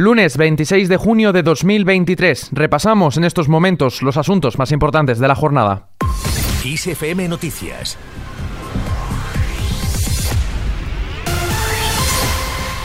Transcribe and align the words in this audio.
Lunes 0.00 0.38
26 0.38 0.88
de 0.88 0.96
junio 0.96 1.30
de 1.34 1.42
2023. 1.42 2.52
Repasamos 2.52 3.18
en 3.18 3.24
estos 3.24 3.50
momentos 3.50 4.00
los 4.00 4.16
asuntos 4.16 4.56
más 4.56 4.72
importantes 4.72 5.18
de 5.18 5.28
la 5.28 5.34
jornada. 5.34 5.88
Noticias 7.28 7.98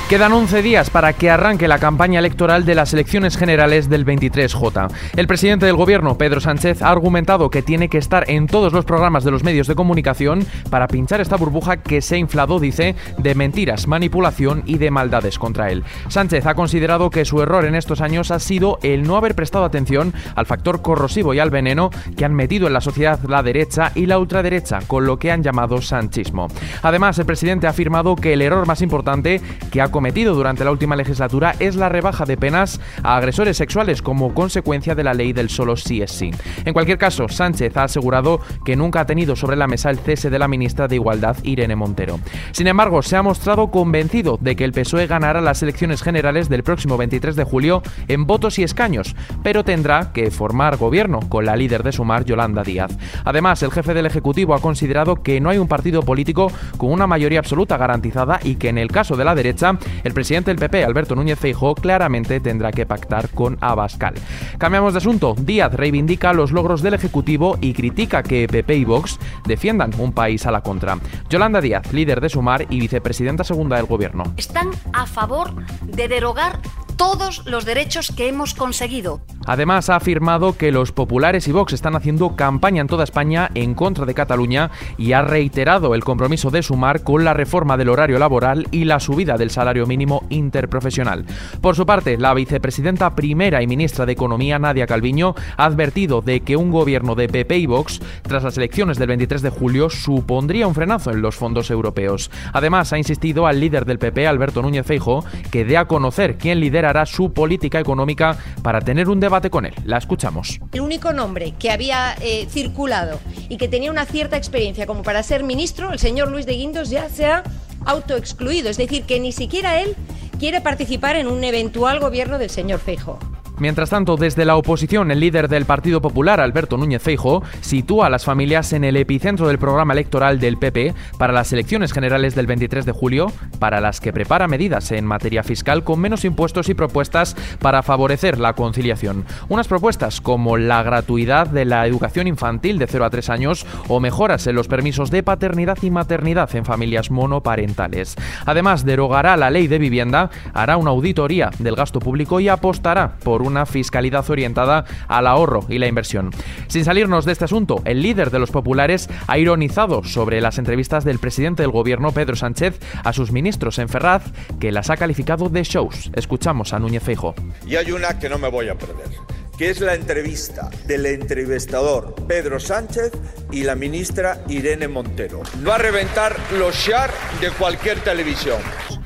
Quedan 0.10 0.34
11 0.34 0.62
días 0.62 0.92
para 0.92 1.14
que 1.14 1.32
arranque 1.32 1.68
la 1.68 1.80
campaña 1.80 2.20
electoral 2.20 2.64
de 2.64 2.76
las 2.76 2.94
elecciones 2.94 3.38
generales 3.38 3.90
del 3.90 4.06
23J. 4.06 4.92
El 5.16 5.26
presidente 5.26 5.66
del 5.66 5.76
gobierno, 5.76 6.16
Pedro 6.16 6.40
Sánchez, 6.40 6.84
ha 6.84 6.92
argumentado 6.92 7.50
que 7.50 7.64
tiene 7.64 7.90
que 7.90 7.98
estar 7.98 8.30
en 8.30 8.46
todos 8.46 8.72
los 8.72 8.86
programas 8.86 9.24
de 9.24 9.32
los 9.32 9.44
medios 9.44 9.66
de 9.66 9.74
comunicación 9.74 10.46
para 10.70 10.88
pinchar 10.88 11.22
esta 11.22 11.38
burbuja 11.38 11.78
que 11.78 12.04
se 12.04 12.16
ha 12.16 12.18
inflado, 12.20 12.60
dice, 12.60 12.96
de 13.18 13.34
mentiras, 13.34 13.88
manipulación 13.88 14.62
y 14.68 14.78
de 14.78 14.92
maldades 14.92 15.40
contra 15.40 15.72
él. 15.72 15.84
Sánchez 16.08 16.46
ha 16.46 16.54
considerado 16.54 17.10
que 17.10 17.26
su 17.26 17.42
error 17.42 17.66
en 17.66 17.74
estos 17.74 18.00
años 18.00 18.30
ha 18.30 18.38
sido 18.38 18.78
el 18.84 19.08
no 19.08 19.18
haber 19.18 19.34
prestado 19.34 19.66
atención 19.66 20.14
al 20.36 20.46
factor 20.46 20.84
corrosivo 20.84 21.34
y 21.34 21.40
al 21.40 21.50
veneno 21.50 21.90
que 22.16 22.26
han 22.26 22.36
metido 22.36 22.68
en 22.68 22.74
la 22.74 22.82
sociedad 22.82 23.20
la 23.28 23.42
derecha 23.42 23.92
y 23.96 24.06
la 24.06 24.20
ultraderecha, 24.20 24.82
con 24.86 25.08
lo 25.08 25.18
que 25.18 25.32
han 25.32 25.42
llamado 25.42 25.82
sanchismo. 25.82 26.48
Además, 26.84 27.18
el 27.18 27.26
presidente 27.26 27.66
ha 27.66 27.72
afirmado 27.72 28.16
que 28.16 28.34
el 28.34 28.44
error 28.44 28.68
más 28.68 28.84
importante 28.84 29.42
que 29.72 29.82
ha 29.82 29.95
cometido 29.96 30.36
durante 30.36 30.66
la 30.66 30.72
última 30.72 30.98
legislatura 30.98 31.56
es 31.58 31.78
la 31.78 31.88
rebaja 31.88 32.26
de 32.26 32.36
penas 32.36 32.82
a 33.02 33.16
agresores 33.16 33.56
sexuales 33.56 34.02
como 34.02 34.34
consecuencia 34.34 34.94
de 34.94 35.06
la 35.06 35.14
ley 35.14 35.32
del 35.32 35.50
solo 35.50 35.78
sí 35.78 36.02
es 36.02 36.12
sí. 36.12 36.32
En 36.66 36.74
cualquier 36.74 36.98
caso, 36.98 37.30
Sánchez 37.30 37.78
ha 37.78 37.84
asegurado 37.84 38.42
que 38.66 38.76
nunca 38.76 39.00
ha 39.00 39.06
tenido 39.06 39.38
sobre 39.38 39.56
la 39.56 39.68
mesa 39.68 39.90
el 39.90 40.00
cese 40.00 40.30
de 40.30 40.38
la 40.38 40.50
ministra 40.50 40.90
de 40.90 40.96
Igualdad, 40.96 41.38
Irene 41.44 41.78
Montero. 41.78 42.20
Sin 42.52 42.68
embargo, 42.68 43.02
se 43.04 43.16
ha 43.16 43.22
mostrado 43.22 43.72
convencido 43.72 44.38
de 44.42 44.58
que 44.58 44.66
el 44.66 44.74
PSOE 44.74 45.08
ganará 45.08 45.40
las 45.40 45.64
elecciones 45.64 46.04
generales 46.04 46.50
del 46.50 46.64
próximo 46.64 46.98
23 46.98 47.38
de 47.38 47.46
julio 47.46 47.82
en 48.10 48.26
votos 48.26 48.60
y 48.60 48.64
escaños, 48.64 49.16
pero 49.44 49.64
tendrá 49.64 50.12
que 50.12 50.30
formar 50.30 50.76
gobierno 50.76 51.22
con 51.30 51.46
la 51.46 51.56
líder 51.56 51.84
de 51.84 51.94
Sumar, 51.94 52.26
Yolanda 52.26 52.64
Díaz. 52.64 52.92
Además, 53.24 53.64
el 53.64 53.72
jefe 53.72 53.94
del 53.94 54.08
Ejecutivo 54.08 54.56
ha 54.56 54.60
considerado 54.60 55.24
que 55.24 55.40
no 55.40 55.52
hay 55.52 55.58
un 55.58 55.70
partido 55.70 56.02
político 56.02 56.52
con 56.76 56.92
una 56.92 57.08
mayoría 57.08 57.40
absoluta 57.40 57.78
garantizada 57.78 58.42
y 58.44 58.56
que 58.56 58.68
en 58.68 58.78
el 58.78 58.90
caso 58.90 59.16
de 59.16 59.24
la 59.24 59.36
derecha 59.36 59.78
el 60.04 60.14
presidente 60.14 60.52
del 60.52 60.60
PP, 60.60 60.84
Alberto 60.84 61.16
Núñez 61.16 61.40
Feijóo, 61.40 61.76
claramente 61.76 62.40
tendrá 62.40 62.72
que 62.72 62.86
pactar 62.86 63.30
con 63.30 63.58
Abascal. 63.62 64.16
Cambiamos 64.58 64.94
de 64.94 65.00
asunto. 65.00 65.36
Díaz 65.38 65.74
reivindica 65.74 66.34
los 66.34 66.52
logros 66.52 66.82
del 66.82 66.94
Ejecutivo 66.94 67.58
y 67.62 67.74
critica 67.74 68.24
que 68.24 68.48
PP 68.48 68.76
y 68.76 68.86
Vox 68.86 69.20
defiendan 69.46 69.92
un 69.98 70.12
país 70.12 70.46
a 70.46 70.52
la 70.52 70.62
contra. 70.62 70.98
Yolanda 71.30 71.62
Díaz, 71.62 71.92
líder 71.94 72.22
de 72.22 72.30
Sumar 72.30 72.66
y 72.70 72.80
vicepresidenta 72.80 73.44
segunda 73.44 73.78
del 73.78 73.86
Gobierno. 73.86 74.34
Están 74.38 74.70
a 74.94 75.06
favor 75.06 75.54
de 75.82 76.08
derogar 76.08 76.60
todos 76.98 77.46
los 77.46 77.66
derechos 77.66 78.12
que 78.16 78.28
hemos 78.28 78.54
conseguido. 78.54 79.22
Además, 79.46 79.90
ha 79.90 79.98
afirmado 79.98 80.58
que 80.58 80.72
los 80.72 80.92
populares 80.92 81.48
y 81.48 81.52
Vox 81.52 81.74
están 81.74 81.96
haciendo 81.96 82.36
campaña 82.36 82.82
en 82.82 82.88
toda 82.88 83.04
España 83.04 83.52
en 83.54 83.76
contra 83.76 84.06
de 84.06 84.14
Cataluña 84.14 84.72
y 84.98 85.14
ha 85.14 85.22
reiterado 85.22 85.94
el 85.94 86.04
compromiso 86.04 86.50
de 86.50 86.64
sumar 86.64 87.04
con 87.04 87.24
la 87.24 87.34
reforma 87.34 87.78
del 87.78 87.90
horario 87.90 88.18
laboral 88.18 88.68
y 88.72 88.86
la 88.86 89.00
subida 89.00 89.38
del 89.38 89.52
salario 89.52 89.86
mínimo 89.86 90.26
interprofesional. 90.30 91.26
Por 91.62 91.76
su 91.76 91.86
parte, 91.86 92.18
la 92.18 92.34
vicepresidenta 92.34 93.16
primera 93.16 93.62
y 93.62 93.68
ministra 93.68 94.06
de 94.06 94.14
Economía, 94.14 94.58
Nadia 94.58 94.88
Calviño, 94.88 95.36
ha 95.58 95.66
advertido 95.66 96.22
de 96.22 96.42
que 96.42 96.58
un 96.58 96.72
gobierno 96.72 97.16
de 97.16 97.30
PP 97.30 97.58
y 97.58 97.66
Vox, 97.68 98.02
tras 98.24 98.44
las 98.44 98.58
elecciones 98.58 98.98
del 98.98 99.10
23 99.10 99.42
de 99.42 99.50
julio, 99.50 99.90
supondría 99.90 100.68
un 100.68 100.76
frenazo 100.76 101.12
en 101.12 101.22
los 101.22 101.36
fondos 101.36 101.70
europeos. 101.70 102.32
Además, 102.54 102.94
ha 102.94 102.98
insistido 102.98 103.48
al 103.48 103.60
líder 103.60 103.86
del 103.86 104.00
PP, 104.00 104.28
Alberto 104.28 104.62
Núñez 104.62 104.86
Feijo, 104.86 105.24
que 105.52 105.66
dé 105.66 105.78
a 105.78 105.86
conocer 105.86 106.38
quién 106.38 106.60
liderará 106.86 107.06
su 107.06 107.34
política 107.34 107.80
económica 107.80 108.38
para 108.62 108.80
tener 108.80 109.10
un 109.10 109.20
debate 109.20 109.50
con 109.50 109.66
él. 109.66 109.74
La 109.86 109.98
escuchamos. 109.98 110.60
El 110.72 110.82
único 110.82 111.14
nombre 111.14 111.54
que 111.58 111.72
había 111.72 112.16
eh, 112.22 112.48
circulado 112.50 113.20
y 113.50 113.58
que 113.58 113.68
tenía 113.68 113.92
una 113.92 114.06
cierta 114.06 114.38
experiencia 114.38 114.86
como 114.86 115.02
para 115.02 115.24
ser 115.24 115.44
ministro, 115.44 115.92
el 115.92 116.00
señor 116.00 116.30
Luis 116.32 116.46
de 116.46 116.54
Guindos, 116.54 116.90
ya 116.90 117.10
se 117.10 117.26
ha 117.26 117.44
autoexcluido. 117.86 118.70
Es 118.70 118.78
decir, 118.78 119.04
que 119.04 119.20
ni 119.20 119.32
siquiera 119.32 119.80
él 119.82 119.96
quiere 120.40 120.62
participar 120.62 121.16
en 121.16 121.28
un 121.28 121.44
eventual 121.44 122.00
gobierno 122.00 122.38
del 122.38 122.50
señor 122.50 122.80
Feijo. 122.80 123.20
Mientras 123.58 123.90
tanto, 123.90 124.18
desde 124.18 124.44
la 124.44 124.58
oposición, 124.58 125.12
el 125.12 125.22
líder 125.22 125.48
del 125.48 125.66
Partido 125.66 126.02
Popular, 126.02 126.42
Alberto 126.42 126.78
Núñez 126.78 127.02
Feijo, 127.02 127.42
sitúa 127.62 128.08
a 128.08 128.10
las 128.10 128.26
familias 128.26 128.74
en 128.74 128.84
el 128.84 128.98
epicentro 128.98 129.48
del 129.48 129.60
programa 129.60 129.94
electoral 129.94 130.40
del 130.40 130.58
PP 130.58 130.94
para 131.18 131.32
las 131.32 131.54
elecciones 131.54 131.94
generales 131.94 132.36
del 132.36 132.48
23 132.48 132.86
de 132.86 132.92
julio, 132.92 133.32
para 133.60 133.80
las 133.80 134.02
que 134.02 134.12
prepara 134.12 134.50
medidas 134.50 134.92
en 134.92 135.06
materia 135.06 135.44
fiscal 135.44 135.86
con 135.86 136.02
menos 136.02 136.26
impuestos 136.26 136.68
y 136.68 136.74
propuestas 136.74 137.36
para 137.60 137.82
favorecer 137.82 138.40
la 138.40 138.54
conciliación. 138.54 139.26
Unas 139.48 139.70
propuestas 139.70 140.20
como 140.20 140.58
la 140.58 140.84
gratuidad 140.84 141.48
de 141.48 141.64
la 141.64 141.88
educación 141.88 142.28
infantil 142.28 142.78
de 142.78 142.88
0 142.88 143.06
a 143.06 143.10
3 143.10 143.30
años 143.30 143.66
o 143.88 144.02
mejoras 144.02 144.48
en 144.48 144.56
los 144.56 144.68
permisos 144.68 145.12
de 145.12 145.24
paternidad 145.24 145.78
y 145.82 145.92
maternidad 145.92 146.54
en 146.56 146.66
familias 146.66 147.10
monoparentales. 147.10 148.16
Además, 148.46 148.84
derogará 148.84 149.38
la 149.38 149.50
ley 149.50 149.68
de 149.68 149.80
vivienda, 149.80 150.30
hará 150.54 150.76
una 150.76 150.92
auditoría 150.92 151.52
del 151.60 151.76
gasto 151.76 152.00
público 152.00 152.42
y 152.42 152.50
apostará 152.50 153.16
por 153.24 153.45
una 153.46 153.66
fiscalidad 153.66 154.30
orientada 154.30 154.86
al 155.08 155.28
ahorro 155.28 155.66
y 155.70 155.80
la 155.80 155.88
inversión. 155.88 156.32
Sin 156.68 156.86
salirnos 156.86 157.26
de 157.26 157.32
este 157.32 157.46
asunto, 157.46 157.82
el 157.86 158.02
líder 158.02 158.32
de 158.32 158.40
los 158.40 158.52
populares 158.52 159.10
ha 159.28 159.38
ironizado 159.38 160.04
sobre 160.04 160.42
las 160.42 160.58
entrevistas 160.58 161.06
del 161.06 161.20
presidente 161.20 161.64
del 161.64 161.72
gobierno, 161.72 162.12
Pedro 162.12 162.36
Sánchez, 162.36 162.80
a 163.04 163.14
sus 163.14 163.32
ministros 163.32 163.80
en 163.80 163.90
Ferraz, 163.90 164.24
que 164.60 164.72
las 164.72 164.90
ha 164.90 164.98
calificado 164.98 165.50
de 165.50 165.64
shows. 165.64 166.12
Escuchamos 166.16 166.74
a 166.74 166.80
Núñez 166.80 167.04
Feijo. 167.04 167.36
Y 167.66 167.76
hay 167.76 167.92
una 167.92 168.20
que 168.20 168.30
no 168.30 168.38
me 168.38 168.50
voy 168.50 168.70
a 168.70 168.76
perder 168.76 169.10
que 169.58 169.70
es 169.70 169.80
la 169.80 169.94
entrevista 169.94 170.70
del 170.86 171.06
entrevistador 171.06 172.16
Pedro 172.28 172.60
Sánchez 172.60 173.12
y 173.52 173.64
la 173.64 173.76
ministra 173.76 174.44
Irene 174.50 174.88
Montero. 174.88 175.44
Va 175.66 175.76
a 175.76 175.78
reventar 175.78 176.36
los 176.54 176.76
share 176.76 177.12
de 177.40 177.52
cualquier 177.52 178.00
televisión. 178.00 178.60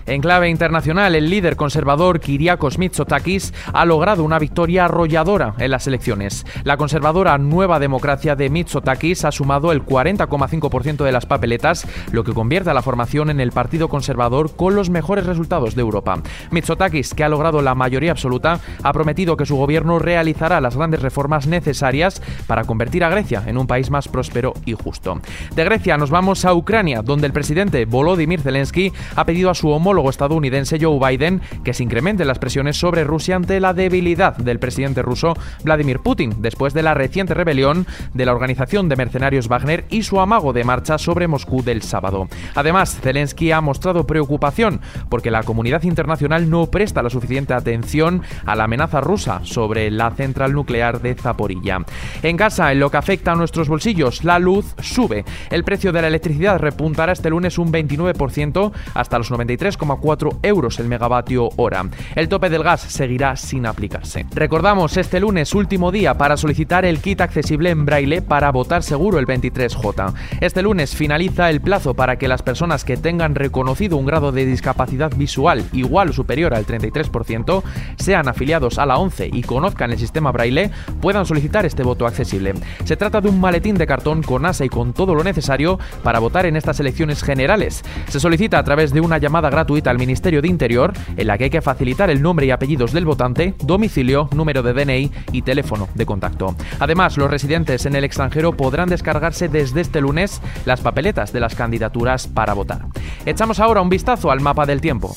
En 0.09 0.21
clave 0.21 0.49
internacional, 0.49 1.13
el 1.13 1.29
líder 1.29 1.55
conservador 1.55 2.19
Kyriakos 2.19 2.79
Mitsotakis 2.79 3.53
ha 3.71 3.85
logrado 3.85 4.23
una 4.23 4.39
victoria 4.39 4.85
arrolladora 4.85 5.53
en 5.59 5.69
las 5.69 5.85
elecciones. 5.85 6.47
La 6.63 6.77
conservadora 6.77 7.37
Nueva 7.37 7.77
Democracia 7.77 8.35
de 8.35 8.49
Mitsotakis 8.49 9.23
ha 9.23 9.31
sumado 9.31 9.71
el 9.71 9.85
40,5% 9.85 11.03
de 11.03 11.11
las 11.11 11.27
papeletas, 11.27 11.85
lo 12.11 12.23
que 12.23 12.33
convierte 12.33 12.71
a 12.71 12.73
la 12.73 12.81
formación 12.81 13.29
en 13.29 13.39
el 13.39 13.51
Partido 13.51 13.87
Conservador 13.87 14.55
con 14.55 14.73
los 14.73 14.89
mejores 14.89 15.27
resultados 15.27 15.75
de 15.75 15.81
Europa. 15.81 16.23
Mitsotakis, 16.49 17.13
que 17.13 17.23
ha 17.23 17.29
logrado 17.29 17.61
la 17.61 17.75
mayoría 17.75 18.09
absoluta, 18.09 18.61
ha 18.81 18.93
prometido 18.93 19.37
que 19.37 19.45
su 19.45 19.57
gobierno 19.57 19.99
realizará 19.99 20.59
las 20.59 20.75
grandes 20.75 21.03
reformas 21.03 21.45
necesarias 21.45 22.19
para 22.47 22.63
convertir 22.63 23.03
a 23.03 23.09
Grecia 23.09 23.43
en 23.45 23.59
un 23.59 23.67
país 23.67 23.91
más 23.91 24.07
próspero 24.07 24.55
y 24.65 24.73
justo. 24.73 25.21
De 25.53 25.63
Grecia 25.65 25.97
nos 25.97 26.09
vamos 26.09 26.45
a 26.45 26.55
Ucrania, 26.55 27.03
donde 27.03 27.27
el 27.27 27.33
presidente 27.33 27.85
Volodymyr 27.85 28.41
Zelensky 28.41 28.91
ha 29.15 29.23
pedido 29.23 29.51
a 29.51 29.53
su 29.53 29.69
homólogo 29.69 29.98
estadounidense 30.07 30.77
Joe 30.79 30.99
Biden 30.99 31.41
que 31.63 31.73
se 31.73 31.81
incrementen 31.81 32.27
las 32.27 32.37
presiones 32.37 32.77
sobre 32.77 33.03
Rusia 33.03 33.35
ante 33.35 33.59
la 33.59 33.73
debilidad 33.73 34.37
del 34.37 34.59
presidente 34.59 35.01
ruso 35.01 35.33
Vladimir 35.63 35.99
Putin 35.99 36.35
después 36.39 36.75
de 36.75 36.83
la 36.83 36.93
reciente 36.93 37.33
rebelión 37.33 37.87
de 38.13 38.25
la 38.25 38.33
organización 38.33 38.89
de 38.89 38.95
mercenarios 38.95 39.47
Wagner 39.47 39.85
y 39.89 40.03
su 40.03 40.19
amago 40.19 40.53
de 40.53 40.63
marcha 40.63 40.97
sobre 40.97 41.27
Moscú 41.27 41.63
del 41.63 41.81
sábado. 41.81 42.27
Además, 42.55 42.99
Zelensky 43.01 43.51
ha 43.51 43.61
mostrado 43.61 44.05
preocupación 44.05 44.81
porque 45.09 45.31
la 45.31 45.43
comunidad 45.43 45.83
internacional 45.83 46.49
no 46.49 46.67
presta 46.67 47.01
la 47.01 47.09
suficiente 47.09 47.53
atención 47.53 48.21
a 48.45 48.55
la 48.55 48.65
amenaza 48.65 49.01
rusa 49.01 49.41
sobre 49.43 49.89
la 49.89 50.11
central 50.11 50.53
nuclear 50.53 51.01
de 51.01 51.15
Zaporilla. 51.15 51.79
En 52.21 52.37
casa, 52.37 52.71
en 52.71 52.79
lo 52.79 52.91
que 52.91 52.97
afecta 52.97 53.31
a 53.31 53.35
nuestros 53.35 53.67
bolsillos, 53.69 54.23
la 54.23 54.39
luz 54.39 54.75
sube. 54.79 55.25
El 55.49 55.63
precio 55.63 55.91
de 55.91 56.01
la 56.01 56.07
electricidad 56.07 56.59
repuntará 56.59 57.13
este 57.13 57.29
lunes 57.29 57.57
un 57.57 57.71
29% 57.71 58.71
hasta 58.93 59.17
los 59.17 59.31
93 59.31 59.77
4 59.97 60.39
euros 60.43 60.79
el 60.79 60.87
megavatio 60.87 61.49
hora. 61.55 61.85
El 62.15 62.29
tope 62.29 62.49
del 62.49 62.63
gas 62.63 62.81
seguirá 62.81 63.35
sin 63.35 63.65
aplicarse. 63.65 64.25
Recordamos 64.33 64.97
este 64.97 65.19
lunes 65.19 65.53
último 65.53 65.91
día 65.91 66.17
para 66.17 66.37
solicitar 66.37 66.85
el 66.85 66.99
kit 66.99 67.21
accesible 67.21 67.69
en 67.69 67.85
braille 67.85 68.21
para 68.21 68.51
votar 68.51 68.83
seguro 68.83 69.19
el 69.19 69.27
23J. 69.27 70.13
Este 70.41 70.61
lunes 70.61 70.95
finaliza 70.95 71.49
el 71.49 71.61
plazo 71.61 71.93
para 71.93 72.17
que 72.17 72.27
las 72.27 72.41
personas 72.41 72.83
que 72.83 72.97
tengan 72.97 73.35
reconocido 73.35 73.97
un 73.97 74.05
grado 74.05 74.31
de 74.31 74.45
discapacidad 74.45 75.11
visual 75.15 75.63
igual 75.73 76.09
o 76.09 76.13
superior 76.13 76.53
al 76.53 76.65
33% 76.65 77.63
sean 77.97 78.27
afiliados 78.27 78.79
a 78.79 78.85
la 78.85 78.97
11 78.97 79.29
y 79.31 79.43
conozcan 79.43 79.91
el 79.91 79.99
sistema 79.99 80.31
braille 80.31 80.71
puedan 81.01 81.25
solicitar 81.25 81.65
este 81.65 81.83
voto 81.83 82.05
accesible. 82.05 82.53
Se 82.83 82.97
trata 82.97 83.21
de 83.21 83.29
un 83.29 83.39
maletín 83.39 83.75
de 83.75 83.87
cartón 83.87 84.23
con 84.23 84.45
asa 84.45 84.65
y 84.65 84.69
con 84.69 84.93
todo 84.93 85.15
lo 85.15 85.23
necesario 85.23 85.79
para 86.03 86.19
votar 86.19 86.45
en 86.45 86.55
estas 86.55 86.79
elecciones 86.79 87.23
generales. 87.23 87.83
Se 88.07 88.19
solicita 88.19 88.59
a 88.59 88.63
través 88.63 88.93
de 88.93 89.01
una 89.01 89.17
llamada 89.17 89.49
gratuita 89.49 89.68
al 89.85 89.99
Ministerio 89.99 90.41
de 90.41 90.47
Interior, 90.47 90.93
en 91.15 91.27
la 91.27 91.37
que 91.37 91.43
hay 91.45 91.49
que 91.51 91.61
facilitar 91.61 92.09
el 92.09 92.23
nombre 92.23 92.47
y 92.47 92.51
apellidos 92.51 92.91
del 92.91 93.05
votante, 93.05 93.53
domicilio, 93.63 94.27
número 94.33 94.63
de 94.63 94.73
DNI 94.73 95.11
y 95.31 95.41
teléfono 95.43 95.87
de 95.93 96.07
contacto. 96.07 96.55
Además, 96.79 97.17
los 97.17 97.29
residentes 97.29 97.85
en 97.85 97.95
el 97.95 98.03
extranjero 98.03 98.53
podrán 98.53 98.89
descargarse 98.89 99.47
desde 99.47 99.81
este 99.81 100.01
lunes 100.01 100.41
las 100.65 100.81
papeletas 100.81 101.31
de 101.31 101.39
las 101.39 101.53
candidaturas 101.53 102.27
para 102.27 102.53
votar. 102.53 102.87
Echamos 103.27 103.59
ahora 103.59 103.81
un 103.81 103.89
vistazo 103.89 104.31
al 104.31 104.41
mapa 104.41 104.65
del 104.65 104.81
tiempo. 104.81 105.15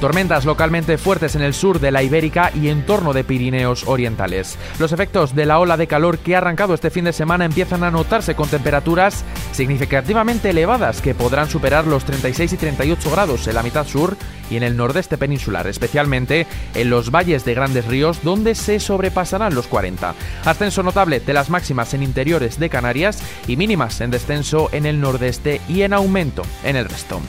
Tormentas 0.00 0.44
localmente 0.44 0.98
fuertes 0.98 1.36
en 1.36 1.42
el 1.42 1.54
sur 1.54 1.80
de 1.80 1.90
la 1.90 2.02
Ibérica 2.02 2.50
y 2.54 2.68
en 2.68 2.84
torno 2.84 3.14
de 3.14 3.24
Pirineos 3.24 3.84
orientales. 3.86 4.58
Los 4.78 4.92
efectos 4.92 5.34
de 5.34 5.46
la 5.46 5.58
ola 5.58 5.78
de 5.78 5.86
calor 5.86 6.18
que 6.18 6.34
ha 6.34 6.38
arrancado 6.38 6.74
este 6.74 6.90
fin 6.90 7.06
de 7.06 7.14
semana 7.14 7.46
empiezan 7.46 7.82
a 7.82 7.90
notarse 7.90 8.34
con 8.34 8.48
temperaturas 8.48 9.24
significativamente 9.52 10.50
elevadas 10.50 11.00
que 11.00 11.14
podrán 11.14 11.48
superar 11.48 11.86
los 11.86 12.04
36 12.04 12.52
y 12.52 12.56
38 12.58 13.10
grados 13.10 13.48
en 13.48 13.54
la 13.54 13.62
mitad 13.62 13.86
sur 13.86 14.18
y 14.50 14.58
en 14.58 14.64
el 14.64 14.76
nordeste 14.76 15.16
peninsular, 15.16 15.66
especialmente 15.66 16.46
en 16.74 16.90
los 16.90 17.10
valles 17.10 17.46
de 17.46 17.54
grandes 17.54 17.86
ríos 17.86 18.22
donde 18.22 18.54
se 18.54 18.78
sobrepasarán 18.80 19.54
los 19.54 19.66
40. 19.66 20.14
Ascenso 20.44 20.82
notable 20.82 21.20
de 21.20 21.32
las 21.32 21.48
máximas 21.48 21.94
en 21.94 22.02
interiores 22.02 22.58
de 22.58 22.68
Canarias 22.68 23.18
y 23.48 23.56
mínimas 23.56 24.02
en 24.02 24.10
descenso 24.10 24.68
en 24.72 24.84
el 24.84 25.00
nordeste 25.00 25.62
y 25.68 25.82
en 25.82 25.94
aumento 25.94 26.42
en 26.64 26.76
el 26.76 26.84
resto. 26.84 27.20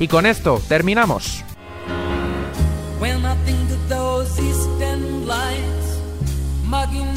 Y 0.00 0.08
con 0.08 0.24
esto 0.24 0.60
terminamos. 0.68 1.44
Maging 6.74 7.13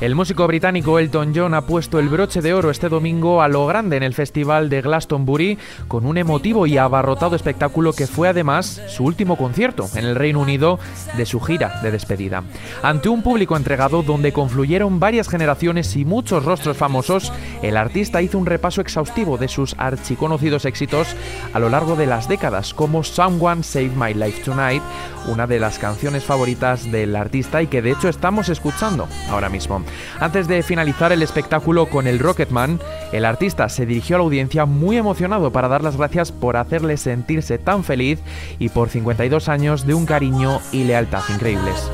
El 0.00 0.16
músico 0.16 0.46
británico 0.48 0.98
Elton 0.98 1.32
John 1.34 1.54
ha 1.54 1.62
puesto 1.62 2.00
el 2.00 2.08
broche 2.08 2.42
de 2.42 2.52
oro 2.52 2.70
este 2.70 2.88
domingo 2.88 3.40
a 3.42 3.48
lo 3.48 3.64
grande 3.66 3.96
en 3.96 4.02
el 4.02 4.12
festival 4.12 4.68
de 4.68 4.82
Glastonbury 4.82 5.56
con 5.86 6.04
un 6.04 6.18
emotivo 6.18 6.66
y 6.66 6.76
abarrotado 6.76 7.36
espectáculo 7.36 7.92
que 7.92 8.08
fue 8.08 8.28
además 8.28 8.82
su 8.88 9.04
último 9.04 9.36
concierto 9.36 9.88
en 9.94 10.04
el 10.04 10.16
Reino 10.16 10.40
Unido 10.40 10.80
de 11.16 11.24
su 11.24 11.40
gira 11.40 11.80
de 11.80 11.92
despedida. 11.92 12.42
Ante 12.82 13.08
un 13.08 13.22
público 13.22 13.56
entregado 13.56 14.02
donde 14.02 14.32
confluyeron 14.32 14.98
varias 14.98 15.28
generaciones 15.28 15.94
y 15.96 16.04
muchos 16.04 16.44
rostros 16.44 16.76
famosos, 16.76 17.32
el 17.62 17.76
artista 17.76 18.20
hizo 18.20 18.36
un 18.36 18.46
repaso 18.46 18.80
exhaustivo 18.80 19.38
de 19.38 19.48
sus 19.48 19.76
archiconocidos 19.78 20.64
éxitos 20.64 21.14
a 21.52 21.60
lo 21.60 21.68
largo 21.68 21.94
de 21.94 22.06
las 22.06 22.28
décadas 22.28 22.74
como 22.74 23.04
Someone 23.04 23.62
Save 23.62 23.92
My 23.96 24.12
Life 24.12 24.42
Tonight, 24.42 24.82
una 25.28 25.46
de 25.46 25.60
las 25.60 25.78
canciones 25.78 26.24
favoritas 26.24 26.90
del 26.90 27.14
artista 27.14 27.62
y 27.62 27.68
que 27.68 27.80
de 27.80 27.92
hecho 27.92 28.08
estamos 28.08 28.48
escuchando 28.48 29.08
ahora 29.30 29.48
mismo. 29.48 29.84
Antes 30.20 30.48
de 30.48 30.62
finalizar 30.62 31.12
el 31.12 31.22
espectáculo 31.22 31.86
con 31.86 32.06
el 32.06 32.18
Rocketman, 32.18 32.80
el 33.12 33.24
artista 33.24 33.68
se 33.68 33.86
dirigió 33.86 34.16
a 34.16 34.18
la 34.18 34.24
audiencia 34.24 34.64
muy 34.64 34.96
emocionado 34.96 35.52
para 35.52 35.68
dar 35.68 35.82
las 35.82 35.96
gracias 35.96 36.32
por 36.32 36.56
hacerle 36.56 36.96
sentirse 36.96 37.58
tan 37.58 37.84
feliz 37.84 38.20
y 38.58 38.68
por 38.68 38.88
52 38.88 39.48
años 39.48 39.86
de 39.86 39.94
un 39.94 40.06
cariño 40.06 40.60
y 40.72 40.84
lealtad 40.84 41.22
increíbles. 41.28 41.90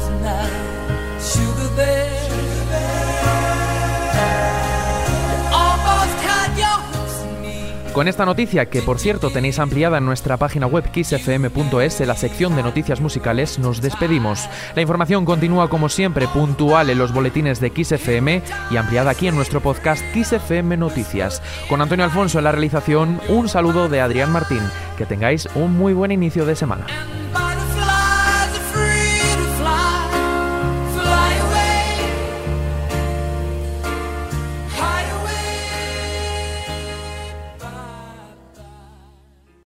Con 7.93 8.07
esta 8.07 8.25
noticia, 8.25 8.67
que 8.67 8.83
por 8.83 9.01
cierto 9.01 9.31
tenéis 9.31 9.59
ampliada 9.59 9.99
en 9.99 10.05
nuestra 10.05 10.37
página 10.37 10.67
web 10.67 10.89
kissfm.es, 10.93 12.01
la 12.01 12.15
sección 12.15 12.55
de 12.55 12.63
noticias 12.63 13.01
musicales, 13.01 13.59
nos 13.59 13.81
despedimos. 13.81 14.49
La 14.77 14.83
información 14.83 15.25
continúa 15.25 15.69
como 15.69 15.89
siempre 15.89 16.29
puntual 16.29 16.89
en 16.89 16.99
los 16.99 17.13
boletines 17.13 17.61
de 17.61 17.71
XFM 17.71 18.43
y 18.71 18.77
ampliada 18.77 19.11
aquí 19.11 19.27
en 19.27 19.35
nuestro 19.35 19.61
podcast 19.61 20.05
XFM 20.15 20.77
Noticias. 20.77 21.43
Con 21.69 21.83
Antonio 21.83 22.05
Alfonso 22.05 22.39
en 22.39 22.45
la 22.45 22.53
realización, 22.53 23.21
un 23.29 23.49
saludo 23.49 23.89
de 23.89 24.01
Adrián 24.01 24.31
Martín. 24.31 24.63
Que 24.97 25.05
tengáis 25.05 25.49
un 25.57 25.77
muy 25.77 25.93
buen 25.93 26.13
inicio 26.13 26.47
de 26.47 26.55
semana. 26.55 26.87